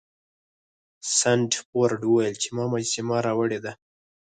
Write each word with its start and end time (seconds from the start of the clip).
سنډفورډ 1.17 2.01
وویل 2.07 2.35
چې 2.43 2.49
ما 2.55 2.63
مجسمه 2.73 3.17
راوړې 3.25 3.59
ده. 3.65 3.71